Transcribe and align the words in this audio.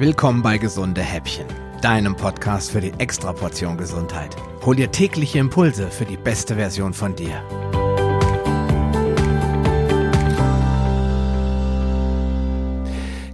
Willkommen 0.00 0.40
bei 0.40 0.56
Gesunde 0.56 1.02
Häppchen, 1.02 1.44
deinem 1.82 2.16
Podcast 2.16 2.70
für 2.70 2.80
die 2.80 2.94
Extraportion 2.96 3.76
Gesundheit. 3.76 4.34
Hol 4.64 4.74
dir 4.74 4.90
tägliche 4.90 5.38
Impulse 5.38 5.90
für 5.90 6.06
die 6.06 6.16
beste 6.16 6.54
Version 6.54 6.94
von 6.94 7.14
dir. 7.14 7.44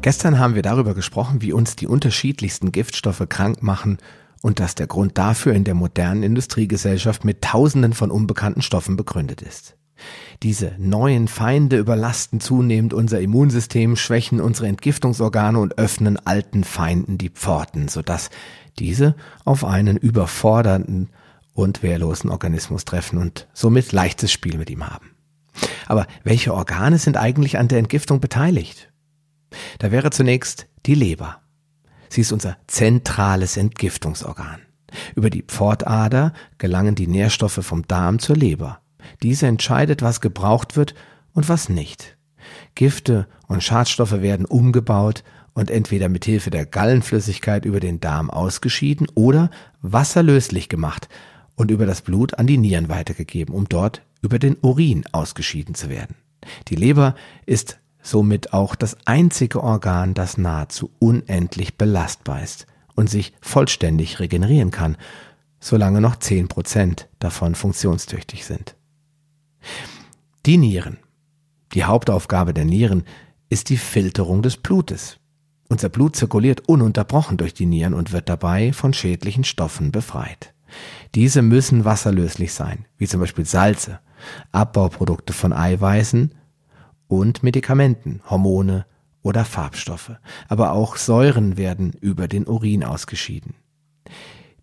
Gestern 0.03 0.41
haben 0.41 0.57
wir 0.57 0.63
darüber 0.63 0.95
gesprochen, 0.95 1.41
wie 1.41 1.53
uns 1.53 1.77
die 1.77 1.87
unterschiedlichsten 1.87 2.73
Giftstoffe 2.73 3.23
krank 3.29 3.63
machen 3.63 3.99
und 4.43 4.59
dass 4.59 4.75
der 4.75 4.89
Grund 4.89 5.17
dafür 5.19 5.53
in 5.53 5.63
der 5.63 5.75
modernen 5.75 6.25
Industriegesellschaft 6.25 7.25
mit 7.25 7.43
Tausenden 7.43 7.93
von 7.93 8.11
unbekannten 8.11 8.63
Stoffen 8.63 8.97
begründet 8.97 9.41
ist. 9.41 9.77
Diese 10.43 10.75
neuen 10.79 11.29
Feinde 11.29 11.79
überlasten 11.79 12.41
zunehmend 12.41 12.93
unser 12.93 13.21
Immunsystem, 13.21 13.97
schwächen 13.97 14.41
unsere 14.41 14.69
Entgiftungsorgane 14.69 15.59
und 15.59 15.79
öffnen 15.79 16.19
alten 16.25 16.65
Feinden 16.65 17.19
die 17.19 17.31
Pforten, 17.31 17.89
sodass 17.89 18.31
diese 18.79 19.15
auf 19.45 19.65
einen 19.65 19.97
überfordernden 19.97 21.11
und 21.55 21.83
wehrlosen 21.83 22.31
Organismus 22.31 22.85
treffen 22.85 23.19
und 23.19 23.49
somit 23.55 23.93
leichtes 23.93 24.31
Spiel 24.31 24.59
mit 24.59 24.69
ihm 24.69 24.87
haben. 24.87 25.13
Aber 25.87 26.07
welche 26.23 26.53
Organe 26.53 26.99
sind 26.99 27.17
eigentlich 27.17 27.59
an 27.59 27.69
der 27.69 27.79
Entgiftung 27.79 28.21
beteiligt? 28.21 28.93
Da 29.79 29.91
wäre 29.91 30.11
zunächst 30.11 30.67
die 30.85 30.95
Leber. 30.95 31.41
Sie 32.09 32.21
ist 32.21 32.33
unser 32.33 32.59
zentrales 32.67 33.57
Entgiftungsorgan. 33.57 34.61
Über 35.15 35.31
die 35.31 35.43
Pfortader 35.43 36.33
gelangen 36.59 36.95
die 36.95 37.07
Nährstoffe 37.07 37.61
vom 37.63 37.87
Darm 37.87 38.19
zur 38.19 38.37
Leber. 38.37 38.81
Diese 39.23 39.47
entscheidet, 39.47 40.03
was 40.03 40.21
gebraucht 40.21 40.77
wird 40.77 40.95
und 41.33 41.49
was 41.49 41.69
nicht. 41.69 42.17
Gifte 42.75 43.27
und 43.49 43.63
Schadstoffe 43.63 44.21
werden 44.21 44.47
umgebaut 44.47 45.25
und 45.55 45.71
entweder 45.71 46.09
mit 46.09 46.25
Hilfe 46.25 46.51
der 46.51 46.67
Gallenflüssigkeit 46.67 47.65
über 47.65 47.81
den 47.81 48.01
Darm 48.01 48.31
ausgeschieden 48.31 49.07
oder 49.15 49.51
wasserlöslich 49.81 50.69
gemacht 50.69 51.09
und 51.55 51.71
über 51.71 51.87
das 51.87 52.03
Blut 52.03 52.39
an 52.39 52.47
die 52.47 52.59
Nieren 52.59 52.89
weitergegeben, 52.89 53.55
um 53.55 53.69
dort 53.69 54.03
über 54.21 54.39
den 54.39 54.57
Urin 54.61 55.05
ausgeschieden 55.13 55.75
zu 55.75 55.89
werden. 55.89 56.17
Die 56.69 56.77
Leber 56.77 57.15
ist 57.47 57.79
somit 58.03 58.53
auch 58.53 58.75
das 58.75 58.97
einzige 59.07 59.63
Organ, 59.63 60.15
das 60.15 60.39
nahezu 60.39 60.91
unendlich 60.99 61.77
belastbar 61.77 62.43
ist 62.43 62.67
und 62.95 63.11
sich 63.11 63.33
vollständig 63.41 64.21
regenerieren 64.21 64.71
kann, 64.71 64.97
solange 65.59 66.01
noch 66.01 66.17
zehn 66.17 66.49
Prozent 66.49 67.09
davon 67.19 67.55
funktionstüchtig 67.55 68.45
sind. 68.45 68.77
Die 70.45 70.59
Nieren. 70.59 70.99
Die 71.75 71.85
Hauptaufgabe 71.85 72.55
der 72.55 72.65
Nieren 72.65 73.05
ist 73.49 73.69
die 73.69 73.77
Filterung 73.77 74.43
des 74.43 74.57
Blutes. 74.57 75.19
Unser 75.69 75.89
Blut 75.89 76.17
zirkuliert 76.17 76.69
ununterbrochen 76.69 77.37
durch 77.37 77.55
die 77.55 77.67
Nieren 77.67 77.95
und 77.95 78.13
wird 78.13 78.29
dabei 78.29 78.73
von 78.73 78.93
schädlichen 78.93 79.45
Stoffen 79.45 79.91
befreit. 79.91 80.55
Diese 81.15 81.43
müssen 81.43 81.85
wasserlöslich 81.85 82.53
sein, 82.53 82.87
wie 82.99 83.07
zum 83.07 83.21
Beispiel 83.21 83.45
Salze, 83.45 84.01
Abbauprodukte 84.53 85.33
von 85.33 85.53
Eiweißen 85.53 86.35
und 87.09 87.43
Medikamenten, 87.43 88.21
Hormone 88.29 88.87
oder 89.23 89.45
Farbstoffe. 89.45 90.13
Aber 90.49 90.73
auch 90.73 90.97
Säuren 90.97 91.57
werden 91.57 91.93
über 92.01 92.29
den 92.29 92.47
Urin 92.47 92.85
ausgeschieden. 92.85 93.55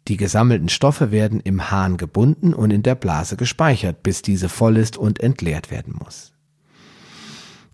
Die 0.07 0.17
gesammelten 0.17 0.69
Stoffe 0.69 1.11
werden 1.11 1.39
im 1.39 1.71
Hahn 1.71 1.97
gebunden 1.97 2.53
und 2.53 2.71
in 2.71 2.83
der 2.83 2.95
Blase 2.95 3.37
gespeichert, 3.37 4.03
bis 4.03 4.21
diese 4.21 4.49
voll 4.49 4.77
ist 4.77 4.97
und 4.97 5.21
entleert 5.21 5.71
werden 5.71 5.95
muss. 5.97 6.33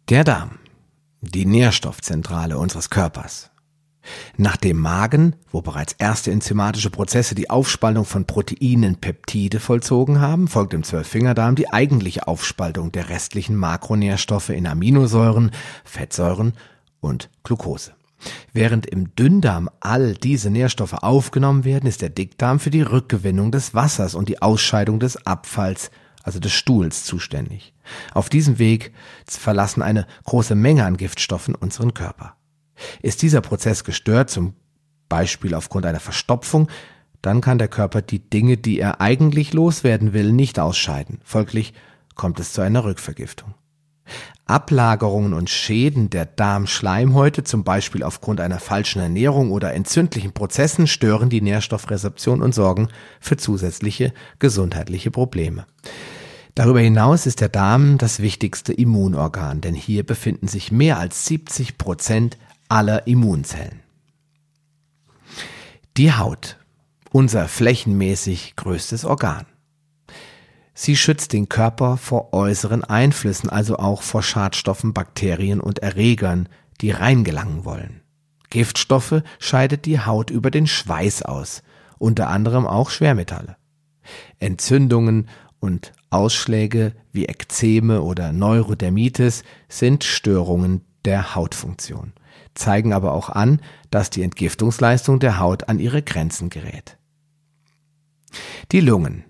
Der 0.09 0.23
Darm, 0.23 0.59
die 1.22 1.45
Nährstoffzentrale 1.45 2.57
unseres 2.57 2.89
Körpers. 2.89 3.50
Nach 4.38 4.57
dem 4.57 4.77
Magen, 4.80 5.35
wo 5.52 5.61
bereits 5.61 5.94
erste 5.94 6.31
enzymatische 6.31 6.89
Prozesse 6.89 7.35
die 7.35 7.50
Aufspaltung 7.50 8.05
von 8.05 8.25
Proteinen 8.25 8.95
Peptide 8.95 9.59
vollzogen 9.59 10.22
haben, 10.22 10.47
folgt 10.47 10.73
im 10.73 10.84
Zwölffingerdarm 10.84 11.56
die 11.56 11.72
eigentliche 11.72 12.28
Aufspaltung 12.28 12.91
der 12.91 13.09
restlichen 13.09 13.56
Makronährstoffe 13.56 14.50
in 14.50 14.67
Aminosäuren, 14.67 15.51
Fettsäuren 15.84 16.53
und 17.01 17.29
Glucose. 17.44 17.91
Während 18.53 18.85
im 18.85 19.16
Dünndarm 19.16 19.69
all 19.80 20.13
diese 20.13 20.50
Nährstoffe 20.50 20.94
aufgenommen 20.94 21.63
werden, 21.63 21.88
ist 21.88 22.02
der 22.02 22.09
Dickdarm 22.09 22.59
für 22.59 22.69
die 22.69 22.81
Rückgewinnung 22.81 23.52
des 23.52 23.74
Wassers 23.74 24.16
und 24.16 24.30
die 24.30 24.41
Ausscheidung 24.41 25.00
des 25.00 25.25
Abfalls, 25.25 25.91
also 26.24 26.40
des 26.40 26.52
Stuhls, 26.52 27.06
zuständig. 27.06 27.74
Auf 28.13 28.29
diesem 28.29 28.59
Weg 28.59 28.94
verlassen 29.25 29.81
eine 29.81 30.06
große 30.25 30.56
Menge 30.56 30.85
an 30.85 30.97
Giftstoffen 30.97 31.56
unseren 31.56 31.94
Körper. 31.94 32.35
Ist 33.02 33.22
dieser 33.22 33.41
Prozess 33.41 33.84
gestört, 33.84 34.29
zum 34.29 34.53
Beispiel 35.09 35.53
aufgrund 35.53 35.85
einer 35.85 36.00
Verstopfung, 36.00 36.69
dann 37.22 37.41
kann 37.41 37.58
der 37.58 37.68
Körper 37.68 38.02
die 38.02 38.29
Dinge, 38.29 38.58
die 38.58 38.79
er 38.79 39.02
eigentlich 39.02 39.53
loswerden 39.53 40.13
will, 40.13 40.31
nicht 40.31 40.59
ausscheiden. 40.59 41.19
Folglich 41.24 41.74
kommt 42.16 42.40
es 42.40 42.53
zu 42.53 42.62
einer 42.62 42.85
Rückvergiftung. 42.85 43.53
Ablagerungen 44.46 45.34
und 45.34 45.50
Schäden 45.50 46.09
der 46.09 46.25
Darmschleimhäute, 46.25 47.44
zum 47.44 47.64
Beispiel 47.64 48.03
aufgrund 48.03 48.42
einer 48.42 48.59
falschen 48.59 49.00
Ernährung 49.00 49.52
oder 49.52 49.74
entzündlichen 49.74 50.31
Prozessen, 50.34 50.88
stören 50.88 51.30
die 51.30 51.42
Nährstoffrezeption 51.42 52.42
und 52.42 52.56
sorgen 52.56 52.90
für 53.20 53.38
zusätzliche 53.38 54.14
gesundheitliche 54.40 55.12
Probleme. 55.12 55.66
Darüber 56.56 56.80
hinaus 56.80 57.25
ist 57.25 57.42
der 57.42 57.50
Darm 57.50 57.97
das 57.97 58.22
wichtigste 58.22 58.74
Immunorgan, 58.74 59.62
denn 59.62 59.75
hier 59.75 60.06
befinden 60.06 60.47
sich 60.47 60.72
mehr 60.72 60.97
als 60.97 61.26
70 61.26 61.78
Prozent 61.78 62.38
aller 62.68 63.08
Immunzellen. 63.08 63.81
Die 65.96 66.14
Haut, 66.14 66.58
unser 67.12 67.47
flächenmäßig 67.47 68.56
größtes 68.56 69.06
Organ. 69.06 69.46
Sie 70.81 70.95
schützt 70.95 71.34
den 71.34 71.50
Körper 71.50 71.97
vor 71.97 72.31
äußeren 72.31 72.85
Einflüssen, 72.85 73.50
also 73.50 73.79
auch 73.79 74.01
vor 74.01 74.23
Schadstoffen, 74.23 74.94
Bakterien 74.94 75.59
und 75.59 75.79
Erregern, 75.79 76.47
die 76.79 76.91
reingelangen 76.91 77.66
wollen. 77.66 78.00
Giftstoffe 78.50 79.22
scheidet 79.40 79.84
die 79.85 80.00
Haut 80.00 80.29
über 80.29 80.51
den 80.51 80.67
Schweiß 80.67 81.23
aus, 81.23 81.63
unter 81.97 82.29
anderem 82.29 82.66
auch 82.66 82.91
Schwermetalle. 82.91 83.57
Entzündungen 84.38 85.28
und 85.59 85.91
Ausschläge 86.12 86.94
wie 87.11 87.25
Ekzeme 87.25 88.01
oder 88.01 88.31
Neurodermitis 88.31 89.44
sind 89.67 90.06
Störungen 90.06 90.85
der 91.03 91.35
Hautfunktion, 91.35 92.13
zeigen 92.56 92.94
aber 92.94 93.11
auch 93.11 93.28
an, 93.28 93.61
dass 93.91 94.11
die 94.11 94.23
Entgiftungsleistung 94.23 95.19
der 95.19 95.40
Haut 95.40 95.67
an 95.67 95.79
ihre 95.79 96.01
Grenzen 96.01 96.50
gerät. 96.50 96.97
Die 98.72 98.79
Lungen 98.79 99.25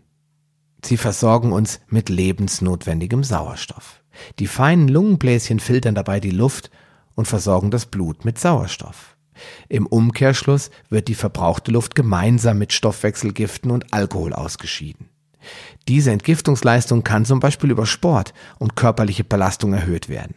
Sie 0.84 0.98
versorgen 0.98 1.52
uns 1.52 1.80
mit 1.88 2.10
lebensnotwendigem 2.10 3.24
Sauerstoff. 3.24 4.02
Die 4.40 4.48
feinen 4.48 4.88
Lungenbläschen 4.88 5.60
filtern 5.60 5.96
dabei 5.96 6.20
die 6.20 6.32
Luft 6.32 6.70
und 7.16 7.28
versorgen 7.28 7.72
das 7.72 7.86
Blut 7.86 8.26
mit 8.26 8.40
Sauerstoff. 8.40 9.18
Im 9.70 9.86
Umkehrschluss 9.86 10.70
wird 10.90 11.08
die 11.08 11.16
verbrauchte 11.16 11.72
Luft 11.72 11.96
gemeinsam 11.96 12.58
mit 12.58 12.74
Stoffwechselgiften 12.74 13.72
und 13.72 13.94
Alkohol 13.94 14.34
ausgeschieden. 14.34 15.10
Diese 15.88 16.12
Entgiftungsleistung 16.12 17.04
kann 17.04 17.26
zum 17.26 17.40
Beispiel 17.40 17.72
über 17.72 17.86
Sport 17.86 18.34
und 18.58 18.76
körperliche 18.76 19.24
Belastung 19.24 19.74
erhöht 19.74 20.10
werden. 20.10 20.36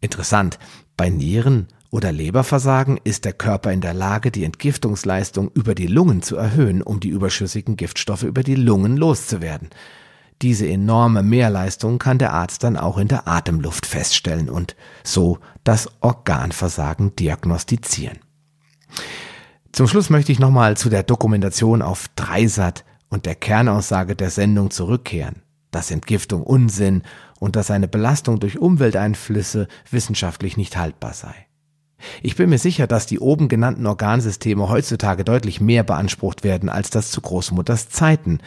Interessant, 0.00 0.58
bei 0.96 1.08
Nieren 1.08 1.68
oder 1.96 2.12
Leberversagen 2.12 3.00
ist 3.04 3.24
der 3.24 3.32
Körper 3.32 3.72
in 3.72 3.80
der 3.80 3.94
Lage, 3.94 4.30
die 4.30 4.44
Entgiftungsleistung 4.44 5.50
über 5.54 5.74
die 5.74 5.86
Lungen 5.86 6.20
zu 6.20 6.36
erhöhen, 6.36 6.82
um 6.82 7.00
die 7.00 7.08
überschüssigen 7.08 7.76
Giftstoffe 7.76 8.24
über 8.24 8.42
die 8.42 8.54
Lungen 8.54 8.98
loszuwerden. 8.98 9.70
Diese 10.42 10.68
enorme 10.68 11.22
Mehrleistung 11.22 11.98
kann 11.98 12.18
der 12.18 12.34
Arzt 12.34 12.64
dann 12.64 12.76
auch 12.76 12.98
in 12.98 13.08
der 13.08 13.26
Atemluft 13.26 13.86
feststellen 13.86 14.50
und 14.50 14.76
so 15.04 15.38
das 15.64 15.88
Organversagen 16.02 17.16
diagnostizieren. 17.16 18.18
Zum 19.72 19.88
Schluss 19.88 20.10
möchte 20.10 20.32
ich 20.32 20.38
nochmal 20.38 20.76
zu 20.76 20.90
der 20.90 21.02
Dokumentation 21.02 21.80
auf 21.80 22.08
Dreisat 22.14 22.84
und 23.08 23.24
der 23.24 23.36
Kernaussage 23.36 24.14
der 24.16 24.28
Sendung 24.28 24.70
zurückkehren, 24.70 25.36
dass 25.70 25.90
Entgiftung 25.90 26.42
Unsinn 26.42 27.04
und 27.40 27.56
dass 27.56 27.70
eine 27.70 27.88
Belastung 27.88 28.38
durch 28.38 28.58
Umwelteinflüsse 28.58 29.66
wissenschaftlich 29.90 30.58
nicht 30.58 30.76
haltbar 30.76 31.14
sei. 31.14 31.46
Ich 32.22 32.36
bin 32.36 32.50
mir 32.50 32.58
sicher, 32.58 32.86
dass 32.86 33.06
die 33.06 33.20
oben 33.20 33.48
genannten 33.48 33.86
Organsysteme 33.86 34.68
heutzutage 34.68 35.24
deutlich 35.24 35.60
mehr 35.60 35.82
beansprucht 35.82 36.44
werden 36.44 36.68
als 36.68 36.90
das 36.90 37.10
zu 37.10 37.20
Großmutters 37.20 37.88
Zeiten, 37.88 38.40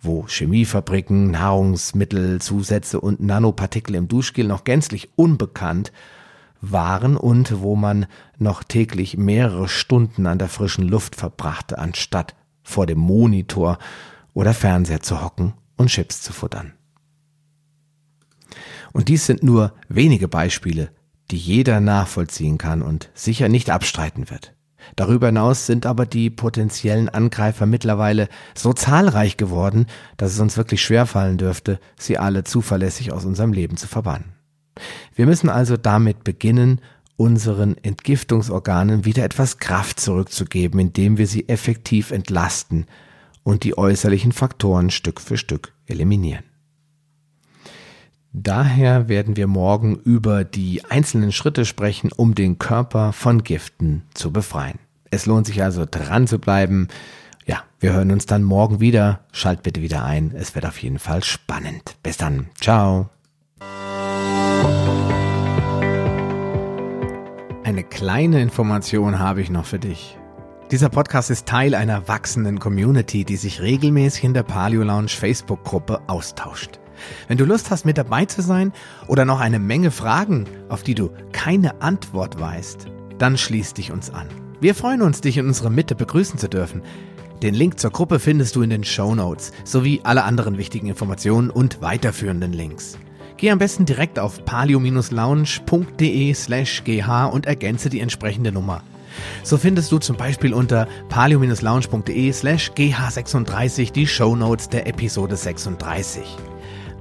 wo 0.00 0.26
Chemiefabriken, 0.26 1.30
Nahrungsmittelzusätze 1.30 3.00
und 3.00 3.20
Nanopartikel 3.20 3.94
im 3.94 4.08
Duschgel 4.08 4.46
noch 4.46 4.64
gänzlich 4.64 5.10
unbekannt 5.16 5.92
waren 6.60 7.16
und 7.16 7.60
wo 7.60 7.76
man 7.76 8.06
noch 8.38 8.64
täglich 8.64 9.16
mehrere 9.16 9.68
Stunden 9.68 10.26
an 10.26 10.38
der 10.38 10.48
frischen 10.48 10.86
Luft 10.86 11.16
verbrachte, 11.16 11.78
anstatt 11.78 12.34
vor 12.62 12.86
dem 12.86 12.98
Monitor 12.98 13.78
oder 14.34 14.54
Fernseher 14.54 15.00
zu 15.00 15.22
hocken 15.22 15.54
und 15.76 15.88
Chips 15.88 16.22
zu 16.22 16.32
futtern. 16.32 16.72
Und 18.92 19.08
dies 19.08 19.26
sind 19.26 19.42
nur 19.42 19.74
wenige 19.88 20.28
Beispiele 20.28 20.90
die 21.30 21.36
jeder 21.36 21.80
nachvollziehen 21.80 22.58
kann 22.58 22.82
und 22.82 23.10
sicher 23.14 23.48
nicht 23.48 23.70
abstreiten 23.70 24.30
wird. 24.30 24.54
Darüber 24.96 25.26
hinaus 25.26 25.66
sind 25.66 25.86
aber 25.86 26.06
die 26.06 26.30
potenziellen 26.30 27.08
Angreifer 27.08 27.66
mittlerweile 27.66 28.28
so 28.54 28.72
zahlreich 28.72 29.36
geworden, 29.36 29.86
dass 30.16 30.32
es 30.32 30.40
uns 30.40 30.56
wirklich 30.56 30.82
schwerfallen 30.82 31.36
dürfte, 31.36 31.78
sie 31.98 32.18
alle 32.18 32.44
zuverlässig 32.44 33.12
aus 33.12 33.24
unserem 33.24 33.52
Leben 33.52 33.76
zu 33.76 33.86
verbannen. 33.86 34.32
Wir 35.14 35.26
müssen 35.26 35.48
also 35.48 35.76
damit 35.76 36.24
beginnen, 36.24 36.80
unseren 37.16 37.76
Entgiftungsorganen 37.82 39.04
wieder 39.04 39.24
etwas 39.24 39.58
Kraft 39.58 39.98
zurückzugeben, 39.98 40.78
indem 40.78 41.18
wir 41.18 41.26
sie 41.26 41.48
effektiv 41.48 42.12
entlasten 42.12 42.86
und 43.42 43.64
die 43.64 43.76
äußerlichen 43.76 44.30
Faktoren 44.32 44.90
Stück 44.90 45.20
für 45.20 45.36
Stück 45.36 45.72
eliminieren. 45.86 46.44
Daher 48.42 49.08
werden 49.08 49.36
wir 49.36 49.48
morgen 49.48 49.96
über 49.96 50.44
die 50.44 50.84
einzelnen 50.84 51.32
Schritte 51.32 51.64
sprechen, 51.64 52.10
um 52.14 52.36
den 52.36 52.58
Körper 52.58 53.12
von 53.12 53.42
Giften 53.42 54.02
zu 54.14 54.32
befreien. 54.32 54.78
Es 55.10 55.26
lohnt 55.26 55.46
sich 55.46 55.62
also 55.62 55.84
dran 55.90 56.28
zu 56.28 56.38
bleiben. 56.38 56.86
Ja, 57.46 57.64
wir 57.80 57.94
hören 57.94 58.12
uns 58.12 58.26
dann 58.26 58.44
morgen 58.44 58.78
wieder. 58.78 59.24
Schalt 59.32 59.64
bitte 59.64 59.82
wieder 59.82 60.04
ein. 60.04 60.32
Es 60.36 60.54
wird 60.54 60.66
auf 60.66 60.80
jeden 60.80 61.00
Fall 61.00 61.24
spannend. 61.24 61.96
Bis 62.04 62.16
dann. 62.16 62.46
Ciao. 62.60 63.10
Eine 67.64 67.82
kleine 67.82 68.40
Information 68.40 69.18
habe 69.18 69.40
ich 69.40 69.50
noch 69.50 69.64
für 69.64 69.80
dich. 69.80 70.16
Dieser 70.70 70.90
Podcast 70.90 71.30
ist 71.30 71.46
Teil 71.46 71.74
einer 71.74 72.06
wachsenden 72.06 72.60
Community, 72.60 73.24
die 73.24 73.36
sich 73.36 73.62
regelmäßig 73.62 74.22
in 74.22 74.34
der 74.34 74.44
Paleo 74.44 74.84
Lounge 74.84 75.08
Facebook-Gruppe 75.08 76.02
austauscht. 76.06 76.78
Wenn 77.26 77.38
du 77.38 77.44
Lust 77.44 77.70
hast, 77.70 77.84
mit 77.84 77.98
dabei 77.98 78.24
zu 78.24 78.42
sein 78.42 78.72
oder 79.06 79.24
noch 79.24 79.40
eine 79.40 79.58
Menge 79.58 79.90
Fragen, 79.90 80.46
auf 80.68 80.82
die 80.82 80.94
du 80.94 81.10
keine 81.32 81.80
Antwort 81.82 82.40
weißt, 82.40 82.86
dann 83.18 83.36
schließ 83.36 83.74
dich 83.74 83.92
uns 83.92 84.10
an. 84.10 84.28
Wir 84.60 84.74
freuen 84.74 85.02
uns, 85.02 85.20
dich 85.20 85.36
in 85.36 85.46
unserer 85.46 85.70
Mitte 85.70 85.94
begrüßen 85.94 86.38
zu 86.38 86.48
dürfen. 86.48 86.82
Den 87.42 87.54
Link 87.54 87.78
zur 87.78 87.92
Gruppe 87.92 88.18
findest 88.18 88.56
du 88.56 88.62
in 88.62 88.70
den 88.70 88.82
Show 88.82 89.14
Notes 89.14 89.52
sowie 89.64 90.00
alle 90.02 90.24
anderen 90.24 90.58
wichtigen 90.58 90.88
Informationen 90.88 91.50
und 91.50 91.80
weiterführenden 91.80 92.52
Links. 92.52 92.98
Geh 93.36 93.52
am 93.52 93.58
besten 93.58 93.84
direkt 93.84 94.18
auf 94.18 94.44
palio-lounge.de 94.44 96.34
slash 96.34 96.82
gh 96.82 97.30
und 97.30 97.46
ergänze 97.46 97.88
die 97.88 98.00
entsprechende 98.00 98.50
Nummer. 98.50 98.82
So 99.44 99.56
findest 99.56 99.92
du 99.92 99.98
zum 99.98 100.16
Beispiel 100.16 100.52
unter 100.52 100.88
palio-lounge.de 101.08 102.32
slash 102.32 102.72
gh36 102.72 103.92
die 103.92 104.08
Show 104.08 104.34
Notes 104.34 104.68
der 104.68 104.88
Episode 104.88 105.36
36. 105.36 106.36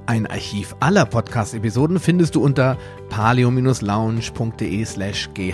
Ein 0.07 0.25
Archiv 0.25 0.73
aller 0.79 1.05
Podcast-Episoden 1.05 1.99
findest 1.99 2.35
du 2.35 2.41
unter 2.41 2.77
palio-lounge.de 3.09 4.85
slash 4.85 5.29
gh. 5.33 5.53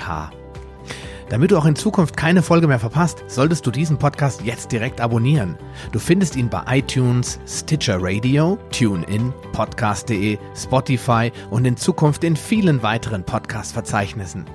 Damit 1.29 1.49
du 1.49 1.57
auch 1.57 1.65
in 1.65 1.75
Zukunft 1.75 2.15
keine 2.15 2.43
Folge 2.43 2.67
mehr 2.67 2.77
verpasst, 2.77 3.23
solltest 3.25 3.65
du 3.65 3.71
diesen 3.71 3.97
Podcast 3.97 4.43
jetzt 4.43 4.71
direkt 4.71 5.01
abonnieren. 5.01 5.57
Du 5.91 5.97
findest 5.97 6.35
ihn 6.35 6.49
bei 6.49 6.61
iTunes, 6.67 7.39
Stitcher 7.47 7.97
Radio, 7.99 8.59
TuneIn, 8.71 9.33
Podcast.de, 9.53 10.37
Spotify 10.55 11.31
und 11.49 11.65
in 11.65 11.75
Zukunft 11.75 12.23
in 12.23 12.35
vielen 12.35 12.83
weiteren 12.83 13.23
Podcast-Verzeichnissen. 13.23 14.45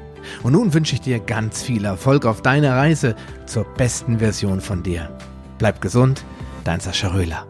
Und 0.45 0.53
nun 0.53 0.75
wünsche 0.75 0.95
ich 0.95 1.01
dir 1.01 1.19
ganz 1.19 1.65
viel 1.65 1.85
Erfolg 1.85 2.25
auf 2.25 2.41
deiner 2.41 2.77
Reise 2.77 3.17
zur 3.47 3.65
besten 3.65 4.21
Version 4.21 4.61
von 4.61 4.85
dir. 4.85 5.11
Bleib 5.59 5.81
gesund, 5.81 6.25
dein 6.63 6.79
Sascha 6.79 7.09
Röhler. 7.09 7.49